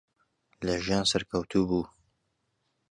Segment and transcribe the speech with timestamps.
[0.65, 1.83] لە ژیان سەرکەوتوو بوو.